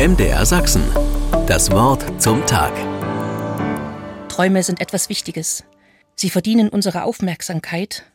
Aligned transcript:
MDR 0.00 0.46
Sachsen. 0.46 0.82
Das 1.46 1.70
Wort 1.72 2.22
zum 2.22 2.46
Tag. 2.46 2.72
Träume 4.30 4.62
sind 4.62 4.80
etwas 4.80 5.10
Wichtiges. 5.10 5.62
Sie 6.16 6.30
verdienen 6.30 6.70
unsere 6.70 7.04
Aufmerksamkeit, 7.04 8.06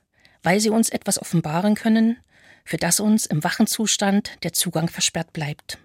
weil 0.41 0.59
sie 0.59 0.71
uns 0.71 0.89
etwas 0.89 1.21
offenbaren 1.21 1.75
können, 1.75 2.17
für 2.63 2.77
das 2.77 2.99
uns 2.99 3.27
im 3.27 3.43
wachen 3.43 3.67
Zustand 3.67 4.31
der 4.41 4.51
Zugang 4.51 4.89
versperrt 4.89 5.31
bleibt. 5.31 5.77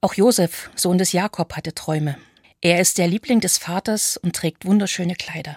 Auch 0.00 0.14
Josef, 0.14 0.70
Sohn 0.74 0.98
des 0.98 1.12
Jakob, 1.12 1.54
hatte 1.54 1.72
Träume. 1.72 2.18
Er 2.60 2.80
ist 2.80 2.98
der 2.98 3.06
Liebling 3.06 3.38
des 3.38 3.58
Vaters 3.58 4.16
und 4.16 4.34
trägt 4.34 4.64
wunderschöne 4.64 5.14
Kleider. 5.14 5.56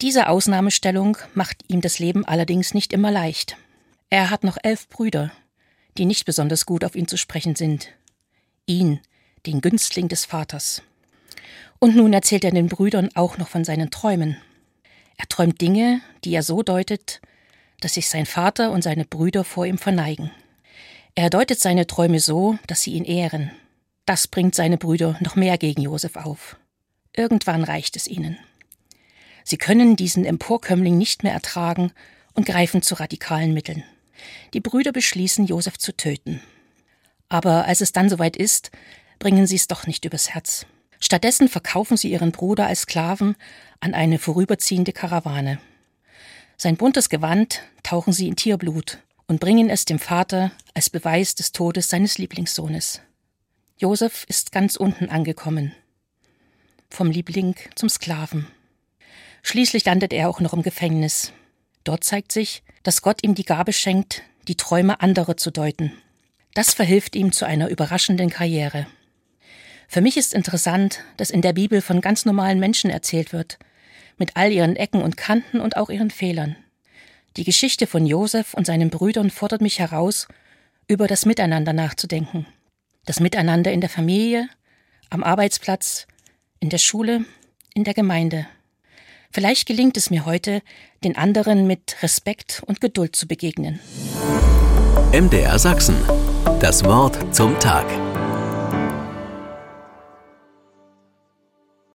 Diese 0.00 0.30
Ausnahmestellung 0.30 1.18
macht 1.34 1.58
ihm 1.68 1.82
das 1.82 1.98
Leben 1.98 2.24
allerdings 2.24 2.72
nicht 2.72 2.94
immer 2.94 3.10
leicht. 3.10 3.58
Er 4.08 4.30
hat 4.30 4.44
noch 4.44 4.56
elf 4.62 4.88
Brüder, 4.88 5.30
die 5.98 6.06
nicht 6.06 6.24
besonders 6.24 6.64
gut 6.64 6.86
auf 6.86 6.96
ihn 6.96 7.06
zu 7.06 7.18
sprechen 7.18 7.54
sind. 7.54 7.90
Ihn, 8.66 9.00
den 9.44 9.60
Günstling 9.60 10.08
des 10.08 10.24
Vaters. 10.24 10.82
Und 11.78 11.96
nun 11.96 12.14
erzählt 12.14 12.44
er 12.44 12.50
den 12.50 12.68
Brüdern 12.68 13.10
auch 13.14 13.36
noch 13.36 13.48
von 13.48 13.64
seinen 13.64 13.90
Träumen. 13.90 14.38
Er 15.16 15.26
träumt 15.28 15.60
Dinge, 15.60 16.00
die 16.24 16.32
er 16.32 16.42
so 16.42 16.62
deutet, 16.62 17.20
dass 17.80 17.94
sich 17.94 18.08
sein 18.08 18.24
Vater 18.24 18.72
und 18.72 18.82
seine 18.82 19.04
Brüder 19.04 19.44
vor 19.44 19.66
ihm 19.66 19.76
verneigen. 19.76 20.30
Er 21.14 21.28
deutet 21.28 21.60
seine 21.60 21.86
Träume 21.86 22.20
so, 22.20 22.58
dass 22.66 22.80
sie 22.80 22.92
ihn 22.92 23.04
ehren. 23.04 23.50
Das 24.06 24.26
bringt 24.26 24.54
seine 24.54 24.78
Brüder 24.78 25.18
noch 25.20 25.36
mehr 25.36 25.58
gegen 25.58 25.82
Josef 25.82 26.16
auf. 26.16 26.56
Irgendwann 27.14 27.64
reicht 27.64 27.96
es 27.96 28.08
ihnen. 28.08 28.38
Sie 29.44 29.58
können 29.58 29.94
diesen 29.94 30.24
Emporkömmling 30.24 30.96
nicht 30.96 31.22
mehr 31.22 31.34
ertragen 31.34 31.92
und 32.32 32.46
greifen 32.46 32.80
zu 32.80 32.94
radikalen 32.94 33.52
Mitteln. 33.52 33.84
Die 34.54 34.60
Brüder 34.60 34.92
beschließen, 34.92 35.44
Josef 35.46 35.78
zu 35.78 35.94
töten. 35.94 36.40
Aber 37.34 37.64
als 37.64 37.80
es 37.80 37.90
dann 37.90 38.08
soweit 38.08 38.36
ist, 38.36 38.70
bringen 39.18 39.48
sie 39.48 39.56
es 39.56 39.66
doch 39.66 39.88
nicht 39.88 40.04
übers 40.04 40.30
Herz. 40.30 40.66
Stattdessen 41.00 41.48
verkaufen 41.48 41.96
sie 41.96 42.12
ihren 42.12 42.30
Bruder 42.30 42.68
als 42.68 42.82
Sklaven 42.82 43.34
an 43.80 43.92
eine 43.92 44.20
vorüberziehende 44.20 44.92
Karawane. 44.92 45.58
Sein 46.56 46.76
buntes 46.76 47.08
Gewand 47.08 47.62
tauchen 47.82 48.12
sie 48.12 48.28
in 48.28 48.36
Tierblut 48.36 48.98
und 49.26 49.40
bringen 49.40 49.68
es 49.68 49.84
dem 49.84 49.98
Vater 49.98 50.52
als 50.74 50.90
Beweis 50.90 51.34
des 51.34 51.50
Todes 51.50 51.88
seines 51.88 52.18
Lieblingssohnes. 52.18 53.00
Josef 53.78 54.24
ist 54.28 54.52
ganz 54.52 54.76
unten 54.76 55.08
angekommen. 55.08 55.74
Vom 56.88 57.10
Liebling 57.10 57.56
zum 57.74 57.88
Sklaven. 57.88 58.46
Schließlich 59.42 59.84
landet 59.84 60.12
er 60.12 60.30
auch 60.30 60.38
noch 60.38 60.52
im 60.52 60.62
Gefängnis. 60.62 61.32
Dort 61.82 62.04
zeigt 62.04 62.30
sich, 62.30 62.62
dass 62.84 63.02
Gott 63.02 63.24
ihm 63.24 63.34
die 63.34 63.44
Gabe 63.44 63.72
schenkt, 63.72 64.22
die 64.46 64.56
Träume 64.56 65.00
anderer 65.00 65.36
zu 65.36 65.50
deuten. 65.50 65.90
Das 66.54 66.72
verhilft 66.72 67.16
ihm 67.16 67.32
zu 67.32 67.44
einer 67.44 67.68
überraschenden 67.68 68.30
Karriere. 68.30 68.86
Für 69.88 70.00
mich 70.00 70.16
ist 70.16 70.32
interessant, 70.32 71.00
dass 71.16 71.30
in 71.30 71.42
der 71.42 71.52
Bibel 71.52 71.80
von 71.80 72.00
ganz 72.00 72.24
normalen 72.24 72.60
Menschen 72.60 72.90
erzählt 72.90 73.32
wird, 73.32 73.58
mit 74.16 74.36
all 74.36 74.52
ihren 74.52 74.76
Ecken 74.76 75.02
und 75.02 75.16
Kanten 75.16 75.60
und 75.60 75.76
auch 75.76 75.90
ihren 75.90 76.10
Fehlern. 76.10 76.56
Die 77.36 77.44
Geschichte 77.44 77.88
von 77.88 78.06
Josef 78.06 78.54
und 78.54 78.66
seinen 78.66 78.90
Brüdern 78.90 79.30
fordert 79.30 79.60
mich 79.60 79.80
heraus, 79.80 80.28
über 80.86 81.08
das 81.08 81.26
Miteinander 81.26 81.72
nachzudenken. 81.72 82.46
Das 83.04 83.18
Miteinander 83.18 83.72
in 83.72 83.80
der 83.80 83.90
Familie, 83.90 84.48
am 85.10 85.24
Arbeitsplatz, 85.24 86.06
in 86.60 86.70
der 86.70 86.78
Schule, 86.78 87.24
in 87.74 87.84
der 87.84 87.94
Gemeinde. 87.94 88.46
Vielleicht 89.32 89.66
gelingt 89.66 89.96
es 89.96 90.10
mir 90.10 90.24
heute, 90.26 90.62
den 91.02 91.16
anderen 91.16 91.66
mit 91.66 91.96
Respekt 92.02 92.62
und 92.66 92.80
Geduld 92.80 93.16
zu 93.16 93.26
begegnen. 93.26 93.80
MDR 95.12 95.58
Sachsen. 95.58 95.96
Das 96.60 96.84
Wort 96.84 97.18
zum 97.34 97.58
Tag. 97.58 97.84